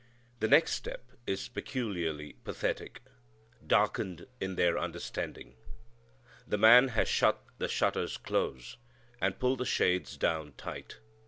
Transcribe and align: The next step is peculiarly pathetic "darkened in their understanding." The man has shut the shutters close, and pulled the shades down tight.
The 0.39 0.47
next 0.47 0.71
step 0.71 1.03
is 1.27 1.47
peculiarly 1.47 2.33
pathetic 2.43 3.01
"darkened 3.67 4.25
in 4.39 4.55
their 4.55 4.75
understanding." 4.79 5.55
The 6.47 6.57
man 6.57 6.87
has 6.97 7.07
shut 7.07 7.39
the 7.59 7.67
shutters 7.67 8.17
close, 8.17 8.77
and 9.21 9.37
pulled 9.37 9.59
the 9.59 9.65
shades 9.67 10.17
down 10.17 10.53
tight. 10.53 10.97